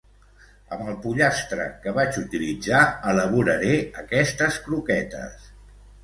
Amb 0.75 0.85
el 0.91 0.95
pollastre 1.01 1.65
que 1.83 1.91
vaig 1.97 2.15
utilitzar 2.21 2.79
elaboraré 3.11 3.75
aquestes 4.05 4.57
croquetes. 4.69 5.45